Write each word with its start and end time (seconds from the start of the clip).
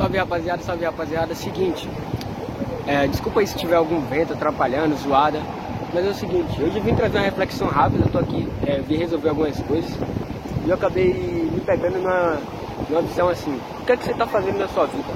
Salve 0.00 0.16
rapaziada, 0.16 0.62
salve 0.62 0.84
rapaziada. 0.86 1.34
Seguinte, 1.34 1.86
é, 2.86 3.06
desculpa 3.06 3.40
aí 3.40 3.46
se 3.46 3.54
tiver 3.54 3.76
algum 3.76 4.00
vento 4.00 4.32
atrapalhando, 4.32 4.96
zoada. 4.96 5.38
Mas 5.92 6.06
é 6.06 6.08
o 6.08 6.14
seguinte, 6.14 6.62
hoje 6.62 6.78
eu 6.78 6.82
vim 6.82 6.94
trazer 6.94 7.18
uma 7.18 7.24
reflexão 7.24 7.68
rápida, 7.68 8.06
eu 8.06 8.10
tô 8.10 8.18
aqui, 8.18 8.48
é, 8.66 8.78
vim 8.78 8.96
resolver 8.96 9.28
algumas 9.28 9.60
coisas. 9.60 9.90
E 10.64 10.70
eu 10.70 10.74
acabei 10.74 11.12
me 11.52 11.60
pegando 11.60 11.98
numa, 11.98 12.38
numa 12.88 13.02
visão 13.02 13.28
assim, 13.28 13.60
o 13.78 13.84
que 13.84 13.92
é 13.92 13.96
que 13.98 14.04
você 14.04 14.14
tá 14.14 14.26
fazendo 14.26 14.58
na 14.58 14.68
sua 14.68 14.86
vida? 14.86 15.12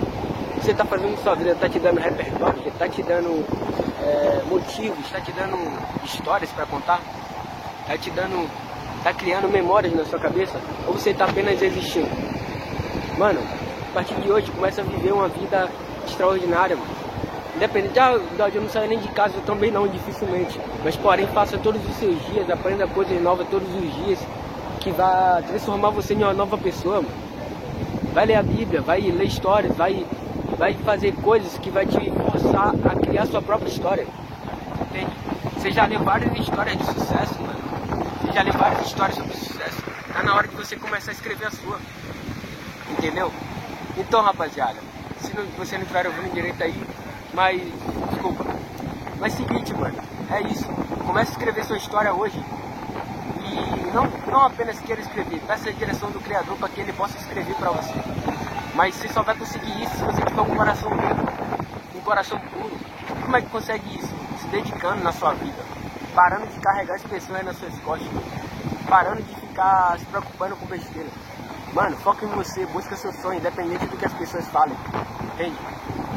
O 0.50 0.60
que 0.60 0.66
você 0.66 0.74
tá 0.74 0.84
fazendo 0.84 1.12
na 1.12 1.16
sua 1.16 1.34
vida 1.34 1.54
tá 1.54 1.66
te 1.66 1.78
dando 1.78 2.00
repertório, 2.00 2.72
tá 2.78 2.86
te 2.86 3.02
dando 3.02 3.42
é, 4.02 4.42
motivos, 4.50 5.10
tá 5.10 5.18
te 5.18 5.32
dando 5.32 5.56
histórias 6.04 6.50
para 6.50 6.66
contar? 6.66 7.00
Tá 7.86 7.96
te 7.96 8.10
dando. 8.10 8.50
tá 9.02 9.14
criando 9.14 9.48
memórias 9.48 9.94
na 9.94 10.04
sua 10.04 10.18
cabeça? 10.18 10.60
Ou 10.86 10.92
você 10.92 11.14
tá 11.14 11.24
apenas 11.24 11.62
existindo? 11.62 12.10
Mano, 13.16 13.40
partir 13.94 14.14
de 14.16 14.30
hoje 14.30 14.50
começa 14.50 14.80
a 14.80 14.84
viver 14.84 15.12
uma 15.12 15.28
vida 15.28 15.70
extraordinária, 16.04 16.74
mano. 16.74 16.90
Independente, 17.54 17.96
ah, 18.00 18.18
eu 18.52 18.60
não 18.60 18.68
saio 18.68 18.88
nem 18.88 18.98
de 18.98 19.06
casa, 19.08 19.36
eu 19.36 19.42
também 19.42 19.70
não, 19.70 19.86
dificilmente. 19.86 20.60
Mas 20.82 20.96
porém, 20.96 21.28
faça 21.28 21.56
todos 21.58 21.80
os 21.88 21.94
seus 21.94 22.20
dias, 22.26 22.50
aprenda 22.50 22.88
coisas 22.88 23.22
novas 23.22 23.46
todos 23.48 23.68
os 23.72 23.94
dias, 24.04 24.18
que 24.80 24.90
vai 24.90 25.40
transformar 25.44 25.90
você 25.90 26.14
em 26.14 26.24
uma 26.24 26.32
nova 26.32 26.58
pessoa, 26.58 26.96
mano. 26.96 27.14
Vai 28.12 28.26
ler 28.26 28.34
a 28.34 28.42
Bíblia, 28.42 28.80
vai 28.80 29.00
ler 29.00 29.26
histórias, 29.26 29.76
vai, 29.76 30.04
vai 30.58 30.74
fazer 30.74 31.12
coisas 31.14 31.56
que 31.58 31.70
vai 31.70 31.86
te 31.86 32.10
forçar 32.10 32.74
a 32.84 32.96
criar 32.96 33.26
sua 33.26 33.40
própria 33.40 33.68
história. 33.68 34.06
Entende? 34.90 35.10
Você 35.56 35.70
já 35.70 35.86
leu 35.86 36.02
várias 36.02 36.36
histórias 36.36 36.76
de 36.76 36.84
sucesso, 36.84 37.40
mano. 37.40 38.04
Você 38.20 38.32
já 38.32 38.42
leu 38.42 38.52
várias 38.54 38.86
histórias 38.86 39.16
sobre 39.16 39.36
sucesso. 39.36 39.82
Tá 40.12 40.22
na 40.24 40.34
hora 40.34 40.48
de 40.48 40.56
você 40.56 40.74
começar 40.74 41.12
a 41.12 41.14
escrever 41.14 41.46
a 41.46 41.50
sua. 41.52 41.78
Entendeu? 42.90 43.30
Então, 43.96 44.22
rapaziada, 44.22 44.76
se 45.20 45.34
não, 45.36 45.44
você 45.56 45.76
não 45.76 45.82
estiver 45.82 46.06
ouvindo 46.06 46.34
direito 46.34 46.62
aí, 46.62 46.74
mas. 47.32 47.60
Desculpa. 48.10 48.44
Mas 49.20 49.32
seguinte, 49.34 49.72
mano, 49.74 49.96
é 50.30 50.42
isso. 50.42 50.66
Comece 51.06 51.30
a 51.30 51.32
escrever 51.32 51.64
sua 51.64 51.76
história 51.76 52.12
hoje. 52.12 52.38
E 53.40 53.94
não, 53.94 54.06
não 54.26 54.46
apenas 54.46 54.80
queira 54.80 55.00
escrever, 55.00 55.40
peça 55.46 55.68
a 55.68 55.72
direção 55.72 56.10
do 56.10 56.20
Criador 56.20 56.56
para 56.56 56.68
que 56.68 56.80
ele 56.80 56.92
possa 56.92 57.16
escrever 57.16 57.54
para 57.54 57.70
você. 57.70 57.94
Mas 58.74 58.96
você 58.96 59.08
só 59.08 59.22
vai 59.22 59.36
conseguir 59.36 59.82
isso 59.82 59.96
se 59.96 60.04
você 60.04 60.22
tiver 60.22 60.40
um 60.40 60.56
coração 60.56 60.90
limpo, 60.90 61.32
um 61.94 62.00
coração 62.00 62.38
puro. 62.38 62.76
Como 63.22 63.36
é 63.36 63.42
que 63.42 63.48
consegue 63.48 63.96
isso? 63.96 64.12
Se 64.40 64.48
dedicando 64.48 65.04
na 65.04 65.12
sua 65.12 65.32
vida, 65.34 65.62
parando 66.14 66.46
de 66.48 66.58
carregar 66.58 66.96
as 66.96 67.02
pessoas 67.02 67.44
nas 67.44 67.56
suas 67.56 67.78
costas, 67.80 68.08
parando 68.88 69.22
de 69.22 69.34
ficar 69.36 69.96
se 69.98 70.04
preocupando 70.06 70.56
com 70.56 70.66
besteira. 70.66 71.08
Mano, 71.74 71.96
foca 71.96 72.24
em 72.24 72.28
você, 72.28 72.64
busca 72.66 72.94
seu 72.94 73.12
sonho, 73.14 73.40
independente 73.40 73.84
do 73.86 73.96
que 73.96 74.06
as 74.06 74.12
pessoas 74.14 74.46
falem. 74.46 74.76
Entende? 75.34 75.56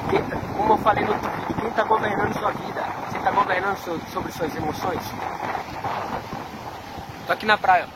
Quem, 0.07 0.21
tá, 0.21 0.37
como 0.55 0.73
eu 0.73 0.77
falei 0.77 1.03
no 1.03 1.11
outro 1.11 1.31
vídeo, 1.31 1.55
quem 1.59 1.69
está 1.69 1.83
governando 1.83 2.33
sua 2.37 2.51
vida? 2.51 2.85
Você 3.09 3.17
está 3.17 3.31
governando 3.31 3.77
seu, 3.77 3.99
sobre 4.13 4.31
suas 4.31 4.55
emoções? 4.55 5.01
Tô 7.25 7.33
aqui 7.33 7.47
na 7.47 7.57
praia. 7.57 7.87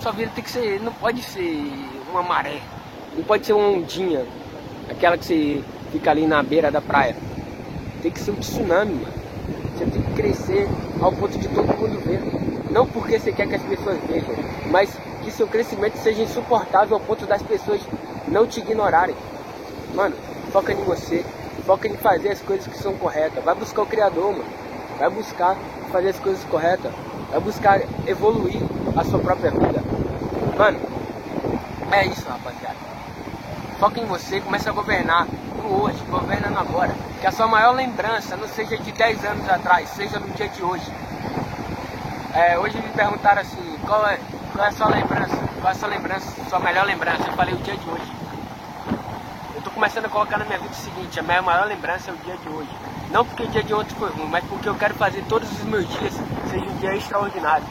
Sua 0.00 0.12
vida 0.12 0.30
tem 0.32 0.44
que 0.44 0.50
ser. 0.50 0.80
Não 0.80 0.92
pode 0.92 1.22
ser 1.22 1.72
uma 2.12 2.22
maré. 2.22 2.62
Não 3.16 3.24
pode 3.24 3.46
ser 3.46 3.54
uma 3.54 3.66
ondinha. 3.66 4.24
Aquela 4.88 5.18
que 5.18 5.24
você 5.24 5.64
fica 5.90 6.12
ali 6.12 6.24
na 6.24 6.40
beira 6.40 6.70
da 6.70 6.80
praia. 6.80 7.16
Tem 8.00 8.12
que 8.12 8.20
ser 8.20 8.30
um 8.30 8.36
tsunami, 8.36 8.94
mano. 8.94 9.27
Você 9.78 9.86
tem 9.86 10.02
que 10.02 10.12
crescer 10.14 10.68
ao 11.00 11.12
ponto 11.12 11.38
de 11.38 11.46
todo 11.46 11.66
mundo 11.68 12.00
ver. 12.04 12.20
Não 12.68 12.84
porque 12.84 13.16
você 13.16 13.30
quer 13.30 13.46
que 13.46 13.54
as 13.54 13.62
pessoas 13.62 13.96
vejam, 14.08 14.34
mas 14.72 14.90
que 15.22 15.30
seu 15.30 15.46
crescimento 15.46 15.96
seja 15.98 16.20
insuportável 16.20 16.96
ao 16.96 17.00
ponto 17.00 17.24
das 17.26 17.40
pessoas 17.42 17.80
não 18.26 18.44
te 18.44 18.58
ignorarem. 18.58 19.14
Mano, 19.94 20.16
foca 20.50 20.72
em 20.72 20.82
você, 20.82 21.24
foca 21.64 21.86
em 21.86 21.96
fazer 21.96 22.30
as 22.30 22.40
coisas 22.40 22.66
que 22.66 22.76
são 22.76 22.92
corretas. 22.94 23.44
Vai 23.44 23.54
buscar 23.54 23.82
o 23.82 23.86
Criador, 23.86 24.32
mano. 24.32 24.50
Vai 24.98 25.10
buscar 25.10 25.56
fazer 25.92 26.08
as 26.08 26.18
coisas 26.18 26.42
corretas. 26.46 26.90
Vai 27.30 27.38
buscar 27.38 27.80
evoluir 28.04 28.60
a 28.96 29.04
sua 29.04 29.20
própria 29.20 29.52
vida. 29.52 29.80
Mano, 30.58 30.80
é 31.92 32.04
isso, 32.04 32.28
rapaziada. 32.28 32.97
Foca 33.78 34.00
em 34.00 34.06
você, 34.06 34.40
começa 34.40 34.70
a 34.70 34.72
governar 34.72 35.24
no 35.56 35.82
hoje, 35.82 36.02
governa 36.10 36.50
no 36.50 36.58
agora. 36.58 36.92
Que 37.20 37.28
a 37.28 37.30
sua 37.30 37.46
maior 37.46 37.70
lembrança 37.70 38.36
não 38.36 38.48
seja 38.48 38.76
de 38.76 38.90
10 38.90 39.24
anos 39.24 39.48
atrás, 39.48 39.88
seja 39.90 40.18
no 40.18 40.26
dia 40.34 40.48
de 40.48 40.64
hoje. 40.64 40.90
É, 42.34 42.58
hoje 42.58 42.76
me 42.76 42.88
perguntaram 42.88 43.40
assim, 43.40 43.78
qual 43.86 44.04
é, 44.08 44.18
qual 44.52 44.64
é 44.64 44.68
a 44.68 44.72
sua 44.72 44.88
lembrança? 44.88 45.36
Qual 45.60 45.68
é 45.68 45.70
a 45.70 45.74
sua 45.78 45.88
lembrança, 45.88 46.44
sua 46.48 46.58
melhor 46.58 46.86
lembrança? 46.86 47.22
Eu 47.28 47.34
falei 47.34 47.54
o 47.54 47.58
dia 47.58 47.76
de 47.76 47.88
hoje. 47.88 48.12
Eu 49.54 49.62
tô 49.62 49.70
começando 49.70 50.06
a 50.06 50.08
colocar 50.08 50.38
na 50.38 50.44
minha 50.44 50.58
vida 50.58 50.72
o 50.72 50.76
seguinte, 50.76 51.20
a 51.20 51.22
minha 51.22 51.40
maior 51.40 51.68
lembrança 51.68 52.10
é 52.10 52.14
o 52.14 52.16
dia 52.16 52.36
de 52.36 52.48
hoje. 52.48 52.70
Não 53.12 53.24
porque 53.24 53.44
o 53.44 53.48
dia 53.48 53.62
de 53.62 53.72
ontem 53.72 53.94
foi 53.94 54.10
ruim, 54.10 54.28
mas 54.28 54.44
porque 54.46 54.68
eu 54.68 54.74
quero 54.74 54.94
fazer 54.94 55.24
todos 55.28 55.48
os 55.52 55.62
meus 55.62 55.88
dias 55.88 56.14
sejam 56.50 56.66
um 56.66 56.76
dia 56.78 56.96
extraordinário. 56.96 57.66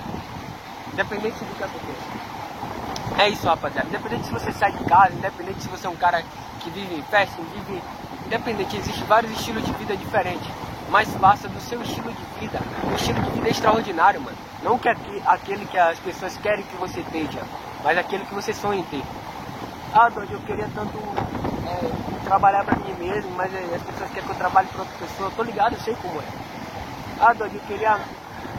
Independente 0.93 1.37
do 1.39 1.55
que 1.57 1.63
aconteça. 1.65 2.36
É 3.19 3.29
isso, 3.29 3.47
rapaziada. 3.47 3.87
Independente 3.87 4.25
se 4.25 4.31
você 4.31 4.51
sai 4.51 4.71
de 4.71 4.83
casa, 4.83 5.13
independente 5.13 5.61
se 5.61 5.67
você 5.69 5.87
é 5.87 5.89
um 5.89 5.95
cara 5.95 6.23
que 6.59 6.69
vive 6.69 6.95
em 6.95 7.03
festa, 7.03 7.41
vive. 7.41 7.81
Independente, 8.25 8.77
existe 8.77 9.03
vários 9.05 9.31
estilos 9.31 9.65
de 9.65 9.71
vida 9.73 9.97
diferentes. 9.97 10.47
Mas 10.89 11.11
faça 11.15 11.47
do 11.49 11.59
seu 11.59 11.81
estilo 11.81 12.11
de 12.13 12.39
vida 12.39 12.59
um 12.85 12.95
estilo 12.95 13.19
de 13.21 13.29
vida 13.31 13.49
extraordinário, 13.49 14.21
mano. 14.21 14.37
Não 14.63 14.77
que 14.77 14.87
aquele 14.87 15.65
que 15.65 15.77
as 15.77 15.99
pessoas 15.99 16.37
querem 16.37 16.63
que 16.63 16.75
você 16.77 17.01
esteja, 17.01 17.41
mas 17.83 17.97
aquele 17.97 18.25
que 18.25 18.33
você 18.33 18.53
sonha 18.53 18.79
em 18.79 18.83
ter. 18.83 19.03
Ah, 19.93 20.09
Dodge, 20.09 20.33
eu 20.33 20.39
queria 20.41 20.69
tanto 20.73 20.97
é, 21.67 22.23
trabalhar 22.23 22.63
para 22.63 22.77
mim 22.79 22.93
mesmo, 22.99 23.31
mas 23.31 23.53
é, 23.53 23.59
as 23.75 23.81
pessoas 23.81 24.09
querem 24.11 24.25
que 24.25 24.31
eu 24.31 24.35
trabalhe 24.35 24.67
para 24.67 24.81
outra 24.81 24.97
pessoa. 24.97 25.29
Eu 25.29 25.35
tô 25.35 25.43
ligado, 25.43 25.73
eu 25.73 25.79
sei 25.79 25.95
como 25.95 26.19
é. 26.19 26.25
Ah, 27.19 27.33
Dodge, 27.33 27.55
eu 27.55 27.61
queria 27.61 27.99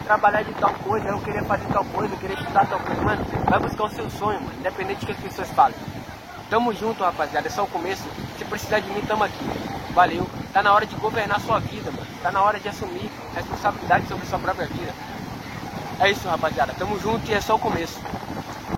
trabalhar 0.09 0.43
de 0.43 0.55
tal 0.55 0.73
coisa, 0.73 1.07
eu 1.07 1.21
queria 1.21 1.45
fazer 1.45 1.67
tal 1.67 1.85
coisa, 1.85 2.15
eu 2.15 2.19
queria 2.19 2.35
estudar 2.35 2.67
tal 2.67 2.81
coisa. 2.81 3.03
Mano, 3.03 3.27
vai 3.45 3.59
buscar 3.61 3.85
o 3.85 3.91
seu 3.91 4.09
sonho, 4.09 4.41
mano, 4.41 4.55
independente 4.59 5.01
do 5.01 5.07
que 5.07 5.13
as 5.13 5.19
pessoas 5.19 5.51
falem. 5.51 5.77
Tamo 6.49 6.73
junto, 6.73 7.05
rapaziada, 7.05 7.47
é 7.47 7.51
só 7.51 7.65
o 7.65 7.67
começo. 7.67 8.05
Se 8.39 8.45
precisar 8.47 8.81
de 8.81 8.91
mim, 8.91 9.03
tamo 9.03 9.25
aqui. 9.25 9.45
Valeu. 9.93 10.27
Tá 10.51 10.63
na 10.63 10.73
hora 10.73 10.87
de 10.87 10.97
governar 10.97 11.39
sua 11.41 11.61
vida, 11.61 11.91
mano. 11.91 12.07
Tá 12.23 12.33
na 12.33 12.41
hora 12.41 12.59
de 12.59 12.67
assumir 12.71 13.11
responsabilidade 13.35 14.09
sobre 14.09 14.27
sua 14.27 14.39
própria 14.39 14.67
vida. 14.67 14.95
É 16.01 16.11
isso, 16.11 16.27
rapaziada. 16.27 16.73
Tamo 16.79 16.99
junto 16.99 17.31
e 17.31 17.35
é 17.35 17.41
só 17.43 17.57
o 17.57 17.59
começo. 17.59 18.01